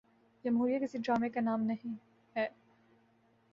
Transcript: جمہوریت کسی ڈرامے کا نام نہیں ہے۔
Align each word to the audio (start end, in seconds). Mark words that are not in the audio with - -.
جمہوریت 0.45 0.81
کسی 0.81 0.97
ڈرامے 0.97 1.29
کا 1.29 1.41
نام 1.41 1.61
نہیں 1.63 1.95
ہے۔ 2.35 2.47